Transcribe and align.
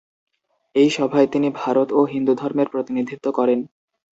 এই 0.75 0.89
সভায় 0.89 1.27
তিনি 1.27 1.47
ভারত 1.55 1.87
ও 1.91 2.01
হিন্দুধর্মের 2.13 2.67
প্রতিনিধিত্ব 2.73 3.25
করেন। 3.37 3.59